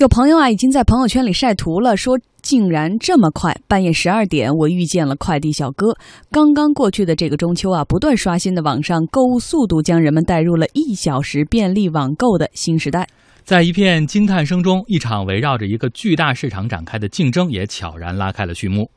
[0.00, 5.94] 有朋友啊，已经在朋友圈里晒图了，说竟然这么快，半夜十二点，我遇见了快递小哥。
[6.30, 13.06] 刚刚过去的这个中秋啊，不断刷新的网上购物速度，将人们带入了一小时便利网购的新时代。
[13.44, 18.90] 在一片惊叹声中，一场围绕着一个巨大市场展开的竞争也悄然拉开了序幕。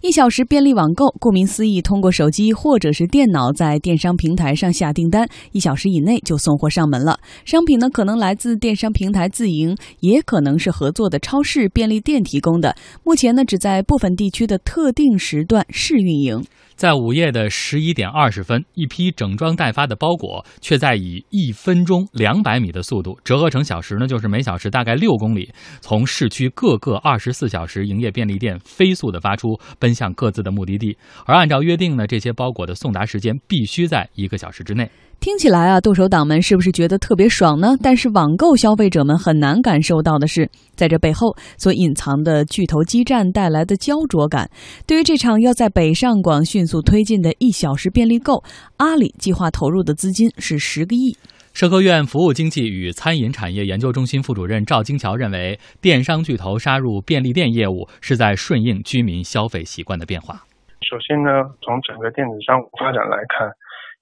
[0.00, 7.18] 一小时便利网购，顾名思义，通过手机或者是电脑在电商平台上下订单，一小时以内就送货上门了。
[7.44, 12.76] 商品呢，可能来自电商平台自营，也可能是合作的超市、便利店提供的。
[13.02, 16.44] 目前呢，只在部分地区的特定时段试运营。
[16.76, 25.48] 在午夜的十一点二十分，一批整装待发的包裹，却在以一分钟两百米的速度，折合成小时呢，就是每小时大概六公里，
[25.80, 30.96] 从市区各个二十四小时营业便利店飞速的发出，奔向各自的目的地。
[31.26, 34.90] 而按照约定呢，这些包裹的送达时间必须在一个小时之内。
[35.20, 37.74] 听起来啊，剁手党们是不是觉得特别爽呢？
[37.80, 44.50] 但是网购消费者们很难感受到的是，在这背后所隐藏的巨头激战带来的焦灼感。
[44.86, 48.42] 对于这场要在北上广迅速推进的一小时便利购，
[48.76, 51.16] 阿里计划投入的资金是十个亿。
[51.54, 60.34] 社科院服务经济与餐饮产业研究中心副主任赵金桥认为，电商巨头杀入便利店业务，是在顺应居民消费习惯的变化。
[60.82, 61.30] 首先呢，
[61.62, 63.54] 从整个电子商务发展来看。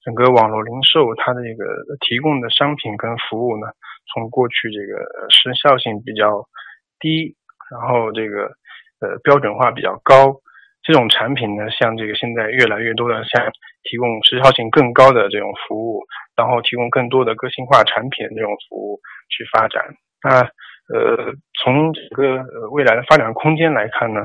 [0.03, 1.63] 整个网络零售，它的这个
[2.01, 3.69] 提供的商品跟服务呢，
[4.09, 6.49] 从过去这个时效性比较
[6.99, 7.37] 低，
[7.71, 8.49] 然后这个
[9.05, 10.41] 呃标准化比较高，
[10.83, 13.51] 这种产品呢，像这个现在越来越多的像
[13.85, 16.05] 提供时效性更高的这种服务，
[16.37, 19.83] 然后提供更多的个性化产品这种服务去发展。
[20.23, 20.41] 那
[20.93, 24.21] 呃，从整个未来的发展空间来看呢，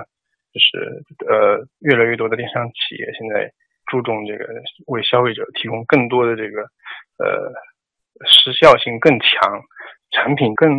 [0.52, 3.52] 就是呃越来越多的电商企业现在。
[3.90, 4.44] 注重这个
[4.88, 6.60] 为消费者提供更多的这个
[7.24, 7.54] 呃
[8.26, 9.62] 时效性更强，
[10.12, 10.70] 产品更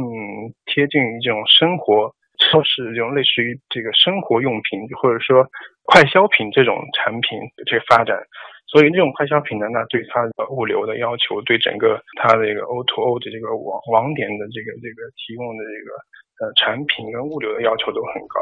[0.67, 2.13] 贴近于这种生活
[2.49, 5.45] 超市这种类似于这个生活用品或者说
[5.85, 8.17] 快消品这种产品去发展，
[8.67, 18.41] 所以这种快消品呢，那对它的物流的要求，对整个它的一个 O to O 的这个网网点的这个这个提供的这个呃产品跟物流的要求都很高。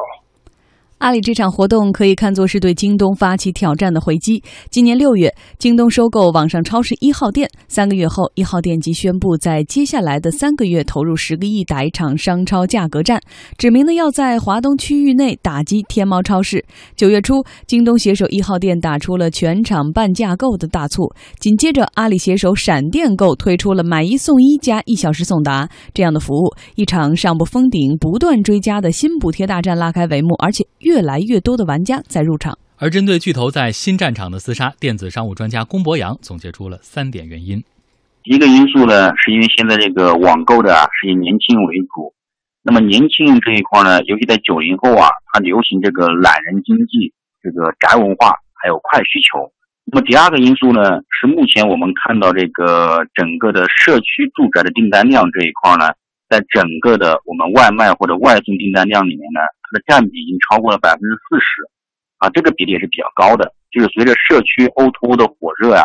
[0.99, 4.43] 阿里这场活动可以看作是对京东发起挑战的回击。
[4.71, 13.21] 今年六月，京东收购网上超市一号店，三个月后，一号店即宣布在接下来的三个月投入十个亿打一场商超价格战，
[13.59, 16.65] 指明呢要在华东区域内打击天猫超市。
[16.97, 30.67] 九月初，京东携手一号店打出了全场半价购的大促，紧接着，阿里携手闪电购推出了买一送一加一小时送达这样的服务，一场上不封顶、不断追加的新补贴大战拉开帷幕，而且。
[30.87, 37.61] 越来越多的玩家在入场，而针对巨头在新战场的厮杀，电子商务专家龚博洋总结出了三点原因。
[38.23, 42.15] 一个因素呢，是因为现在这个网购的啊是以年轻为主，
[42.63, 49.51] 那么年轻人这一块呢，尤其在九零后啊，它流行这个懒人经济，这个宅文化，还有快需求。
[49.91, 55.91] 那么第二个因素呢，是目前我们看到这个整个的社区住宅的订单量这一块呢。
[56.29, 61.63] 在整个的我们外卖或者外送订单量里面呢，它的占比已经超过了百分之四十，
[62.19, 63.53] 啊，这个比例也是比较高的。
[63.71, 65.85] 就是随着社区 O2O 的火热呀，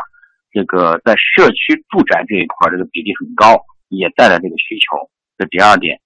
[0.51, 3.59] 这个在社区住宅这一块这个比例很高，
[3.90, 5.09] 也带来这个需求。
[5.38, 6.00] 这第二点。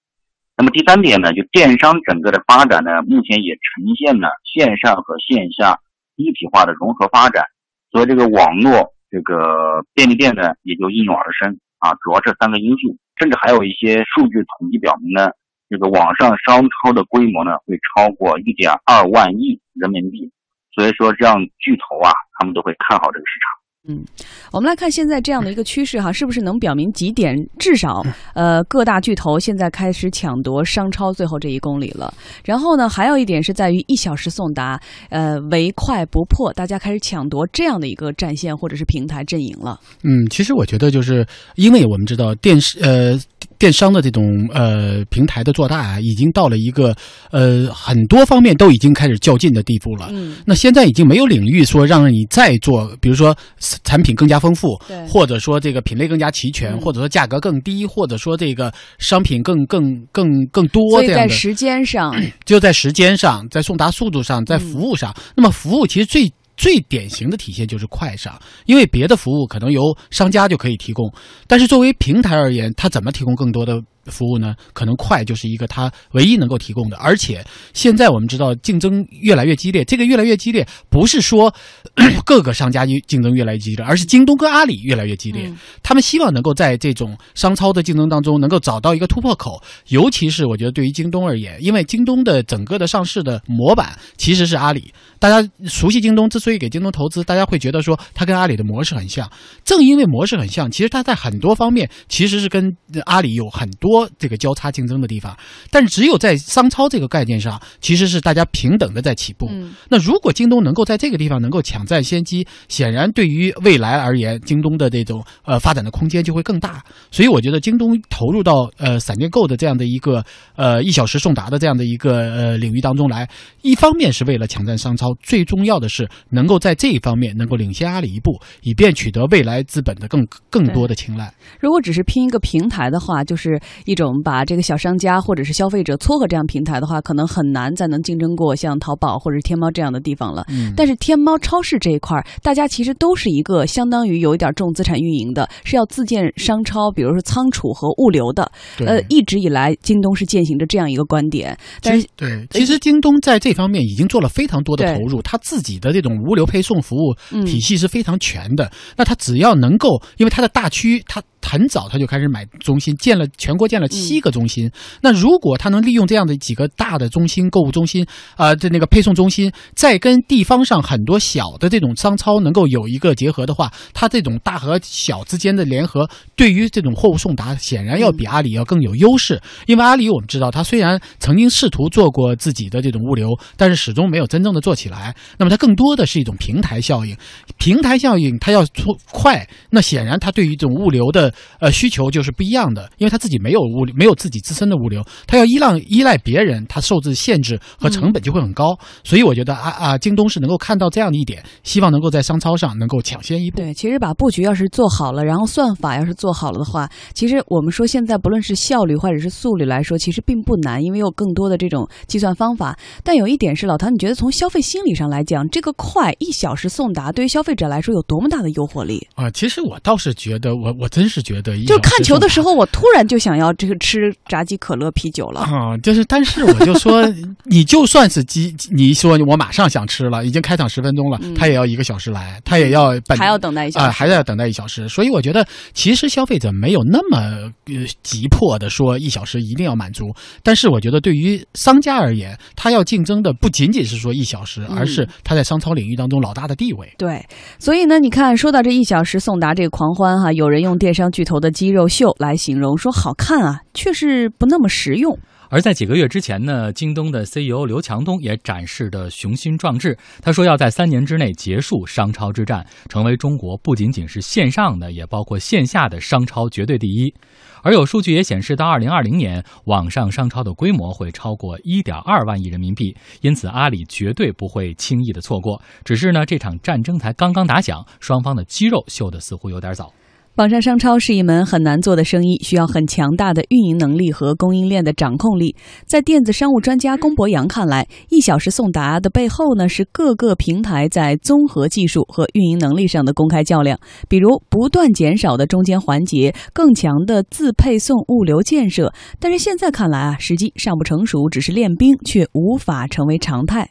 [0.56, 5.78] 那么第三点呢，就电商整个的发展呢，目前也呈现了线上和线下
[6.16, 7.44] 一体化的融合发展，
[7.90, 11.58] 所以这个网络这个便利店呢，也就应运而生。
[11.78, 15.30] 啊，主要这三个因素，甚至还有一些数据统计表明呢，
[15.68, 20.30] 这个网上商超的规模呢会超过一点二万亿人民币，
[20.74, 23.45] 所以说这样巨头啊，他们都会看好这个市场。
[23.88, 24.04] 嗯，
[24.52, 27.36] 我们来看现在这样的一个趋势哈，是不是能表明几点？
[27.58, 28.04] 至少，
[28.34, 32.12] 呃，各大巨头现在开始抢夺商超最后这一公里了。
[32.44, 34.80] 然后呢，还有一点是在于一小时送达，
[35.10, 39.78] 呃，唯快不破，大家开始抢夺这样的一个战线或者是平台阵营了。
[40.02, 43.18] 嗯，其实我觉得就是因为我们知道电视呃。
[43.58, 46.94] 电商的这种呃平台的做大啊，已经到了一个
[47.30, 50.08] 呃很多方面都已经开始较劲的地步了。
[50.12, 53.36] 嗯，那现在已经没有领域说让你再做，比如说
[53.84, 59.82] 产品更加丰富，对，或者说这个品类更加齐全，或者说价格更低，或者说这个商品更更
[60.12, 61.28] 更更多这样的。
[61.28, 62.14] 在时间上，
[62.44, 65.14] 就在时间上，在送达速度上，在服务上。
[65.34, 66.32] 那么服务其实最。
[66.56, 71.12] 最典型的体现就是快上，因为别的服务可能由商家就可以提供，
[71.46, 76.96] 但是作为平台而言，它怎么提供更多的服务呢，可能快就是一个它唯一能够提供的。
[76.96, 77.44] 而且
[77.74, 81.52] 现在我们知道竞争越来越激烈，这个越来越激烈不是说
[82.24, 85.52] 各个商家竞争越来越激烈，而是京东跟阿里越来越激烈。
[85.82, 89.62] 他们希望能够在这种商超的竞争当中能够找到一个突破口。
[89.88, 94.92] 尤其是我觉得对于京东而言，因为京东的整个的上市的模板其实是阿里。
[95.18, 99.30] 大家熟悉京东，之所以给京东投资，大家会觉得说它跟阿里的模式很像。
[99.64, 102.76] 正因为模式很像，其实它在很多方面其实是跟
[103.06, 105.36] 阿里有很多这个交叉竞争的地方。
[105.70, 109.48] 但是只有在商超这个概念上，其实是大家平等的在起步。
[109.88, 116.82] 那如果京东能够在这个地方能够抢占先机，显然对于未来而言，京东的这种呃发展的空间就会更大。
[117.10, 120.24] 所以我觉得京东投入到呃闪电购的这样的一个
[120.56, 123.28] 呃一小时送达的这样的一个呃领域当中来，
[123.62, 131.32] 一方面是为了抢占商超，最重要的是能够在这一方面能够领先阿里一步，以便取得未来资本的更更多的青睐。
[131.60, 140.44] 如果只是拼一个平台的话，就是一种把这个小商家或者是消费者撮合这样平台的话，可能很难再能竞争过像淘宝或者天猫这样的地方了。
[140.48, 148.50] 嗯，但是天猫超市这一块，大家其实都是一个相当于有一点重资产运营的，是要自建商超，比如说仓储和物流的。
[148.84, 151.56] 呃，一直以来京东是践行着这样一个观点。
[151.80, 158.70] 但是对，其实京东在这方面已经做了非常多的投入，它自己的这种物流配送服务体系是非常全的。
[158.96, 161.22] 那它只要能够，因为它的大区，它。
[161.46, 164.70] 很早他就开始买中心，建了全国建了七个中心。
[165.00, 168.04] 那如果他能利用这样的几个大的中心、购物中心
[168.36, 179.40] 啊，的那个配送中心，再跟地方上很多小的这种商超能够有一个结合的话，他这种大和小之间的联合，对于这种货物送达，显然要比阿里要更有优势。
[179.66, 185.14] 因为阿里我们知道，它虽然曾经试图做过自己的这种物流，但是始终没有真正的做起来。
[185.38, 187.16] 那么它更多的是一种平台效应，
[187.56, 191.32] 平台效应它要出快，那显然它对于这种物流的。
[191.60, 198.78] 呃，需求就是不一样的，因为他自己没有物流，没有自己自身的物流，他要依赖依赖别人，他受制限制和成本就会很高。
[199.04, 203.56] 所以我觉得啊啊，京东是能够看到这样的一点，希望能够在商超上能够抢先一步。
[203.56, 212.78] 对，其实把布局要是做好了，然后算法要是做好了的话，其实我们说现在不论是效率或者是速率来说，其实并不难，因为有更多的这种计算方法。
[213.02, 219.30] 但有一点是，老唐，你觉得从消费心理上来讲，这个快一小时送达，对于消费者来说有多么大的诱惑力啊？
[219.30, 221.56] 其实我倒是觉得，我我真是觉得。
[221.64, 225.76] 就看球的时候，我突然就想要这个吃炸鸡、可乐、啤酒了啊！
[225.82, 227.02] 就是，但是我就说，
[227.44, 234.88] 你就算是鸡，你说我马上想吃了，已经开场十分钟了，他也要一个小时来，他也要本还要等待一小时啊，还要等待一小时。
[234.88, 235.44] 所以我觉得，
[235.74, 237.18] 其实消费者没有那么
[237.66, 240.04] 呃急迫的说一小时一定要满足。
[240.42, 246.92] 但是我觉得，对于商家而言，他要竞争的不仅仅是说一小时，而是他在商超领域当中老大的地位。
[246.98, 247.24] 对，
[247.58, 251.36] 所以呢，你看，说到这一小时送达这个狂欢哈，有人用电商巨头。
[251.36, 255.18] 的肌肉秀来形容说好看啊，却是不那么实用。
[255.50, 259.96] 而在几个月之前呢，京东的 CEO 刘强东也展示的雄心壮志。
[260.22, 267.14] 他说要在三年之内结束商超之战，成为中国不仅仅是线上的，也包括线下的商超绝对第一。
[267.62, 272.96] 而有数据也显示，到二零二零年，网上商超的规模会超过一点二万亿人民币。
[273.20, 275.60] 因此，阿里绝对不会轻易的错过。
[275.84, 279.92] 只是呢，这场战争才刚刚打响，双方的肌肉秀的似乎有点早。
[280.36, 285.56] 网上商超是一门很难做的生意，需要很强大的运营能力和供应链的掌控力。
[285.86, 293.78] 在电子商务专家龚博洋看来，一小时送达的背后呢，是各个平台在综合技术和运营能力上的公开较量。
[294.10, 298.92] 比如不断减少的中间环节，更强的自配送物流建设。
[299.18, 303.70] 但是现在看来啊，时机尚不成熟，只是练兵，却无法成为常态。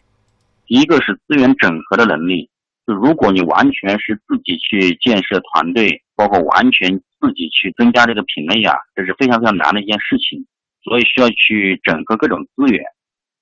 [0.66, 2.50] 一个是资源整合的能力。
[2.86, 10.46] 就如果你完全是自己去建设团队，包括完全自己去增加这个品类啊，这是非常非常难的一件事情。
[10.84, 12.84] 所以需要去整合各种资源。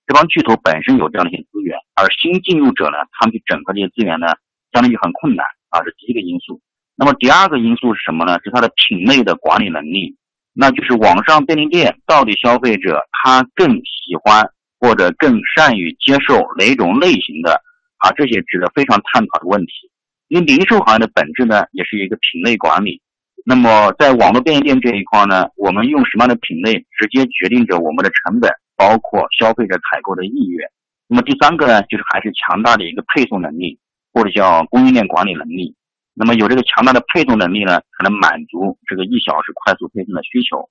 [0.07, 4.27] 这帮巨头本身有这样的一些资源，而新进入者呢，他们去整合这些资源呢，
[4.71, 6.61] 相当于很困难啊，这第一个因素。
[6.95, 8.39] 那么第二个因素是什么呢？
[8.45, 10.15] 是它的品类的管理能力。
[10.53, 14.47] 那就是网上便利店到底消费者他更喜欢
[14.79, 17.59] 或者更善于接受哪种类型的？
[18.03, 19.89] 啊，这些值得非常探讨的问题，
[20.27, 23.01] 因为零售行业的本质呢，也是一个品类管理。
[23.45, 30.67] 那么，在网络便利店这一块呢，我们用什么样的品类，直接决定着我们的成本，包括消费者采购的意愿。
[31.07, 33.79] 那么第三个呢，就是还是强大的一个配送能力，
[34.11, 35.73] 或者叫供应链管理能力。
[36.13, 40.69] 那么有这个强大的配送能力呢，才能满足这个一小时快速配送的需求。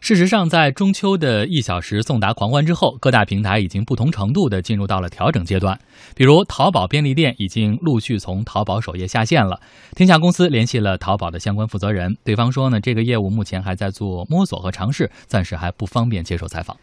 [0.00, 5.76] 事实上，在中秋的一小时送达狂欢之后，各大平台已经不同程度的进入到了调整阶段。
[6.14, 9.60] 比如，淘宝便利店已经陆续从淘宝首页下线了。
[9.96, 16.76] 天下公司联系了淘宝的相关负责人，对方说呢，这个业务目前还在做摸索和尝试，暂时还不方便接受采访。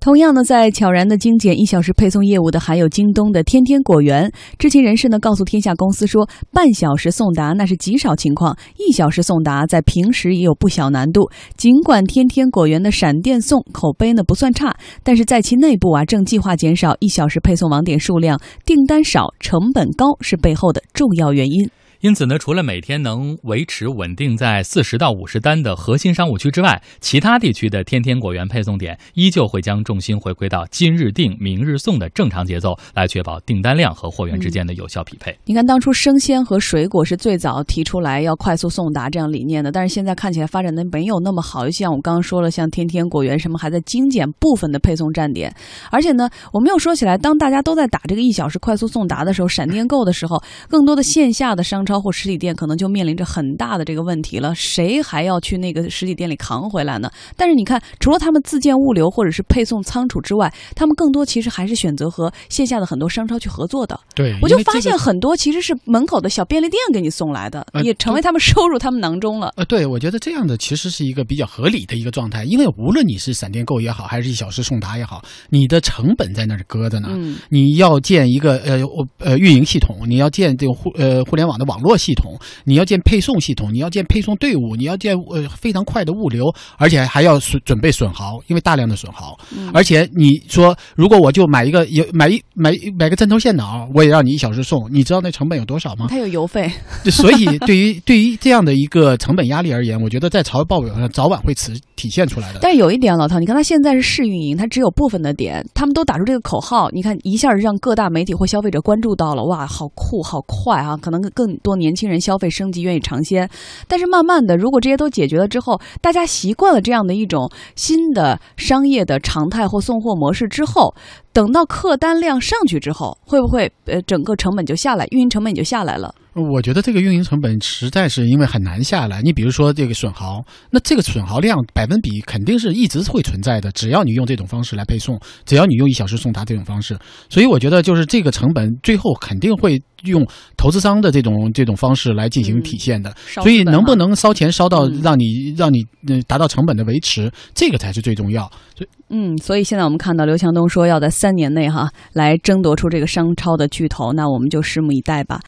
[0.00, 4.30] 同样呢，在悄然的精简一小时配送业务的还有京东的天天果园。
[4.56, 11.28] 知情人士呢告诉天下公司说，半小时送达那是极少情况，一小时送达在平时也有不小难度。
[11.56, 21.68] 尽管天天果园的闪电送口碑呢不算差，但是在其内部啊正计划减少一小时配送网点数量，订单少，成本高是背后的重要原因。
[22.00, 35.36] 因此呢，除了每天能维持稳定在四十到五十单的核心商务区之外，其他地区的天天果园配送点依旧会将重心回归到今日订、明日送的正常节奏，来确保订单量和货源之间的有效匹配。
[35.44, 41.64] 你看，当初生鲜和水果是最早提出来要快速送达这样理念的，但是现在看起来发展的没有那么好。
[41.64, 45.52] 就像我刚刚说了，像天天果园什么还在精简部分的配送站点，
[45.90, 57.10] 而且呢，我们又说起来，当大家都在打这个一小时快速送达的时候，闪电购的时候，更多的线下的商超或实体店可能就面临着很大的这个问题了，谁还要去那个实体店里扛回来呢？
[57.34, 63.98] 但是你看，除了他们自建物流或者是配送仓储之外，他们更多其实还是选择和线下的很多商超去合作的。
[64.14, 69.52] 对，我就发现很多其实是门口的小便利店给你送来的，也成为他们收入他们囊中了。
[69.56, 77.08] 呃，对，我觉得这样的其实是一个比较合理的一个状态，因为无论你是闪电购也好，还是一小时送达也好，你的成本在那儿搁着呢。
[77.12, 78.82] 嗯，你要建一个呃
[79.18, 82.38] 呃运营系统，你要建这个互呃互联网的网络系统。
[82.64, 86.44] 你要建配送系统，你要建配送队伍，你要建呃非常快的物流，
[86.76, 89.38] 而且还要损准备损耗，因为大量的损耗。
[89.72, 96.06] 而且你说，如果我就买一个有买一买买个针头线脑，我也让你一小时送，你知道那成本有多少吗？
[96.08, 96.70] 它有邮费。
[97.10, 102.60] 所以对于对于这样的一个成本压力而言，我觉得在潮报表上早晚会体体现出来的。
[102.62, 110.96] 但是有一点，老唐，你看他现在是试运营，他只有部分的点，他们都打出这个口号，你看一下让各大媒体或消费者关注到了，哇，好酷，好快啊！
[110.96, 113.50] 可能更多年轻人消费升级，愿意尝鲜。
[113.88, 120.94] 但是慢慢的，如果这些都解决了之后，大家习惯了这样的一种新的商业的常态或送货模式之后，
[121.38, 126.12] 等到客单量上去之后，会不会呃整个成本就下来，运营成本也就下来了？
[126.34, 129.22] 我觉得这个运营成本实在是因为很难下来。
[129.22, 130.42] 你比如说这个损耗，
[130.72, 133.70] 那这个损耗量百分比肯定是一直会存在的。
[133.70, 140.26] 只要你用这种方式来配送，只要你用一小时送达这种方式，所以我觉得就是这个成本最后肯定会用
[140.56, 143.14] 投资商的这种这种方式来进行体现的。
[143.26, 145.84] 所以能不能烧钱烧到让你让你
[146.26, 148.50] 达到成本的维持，这个才是最重要。
[148.74, 155.36] 所以嗯，所以现在我们看到刘强东说要在三年内哈来争夺出这个商超的巨头，那我们就拭目以待吧。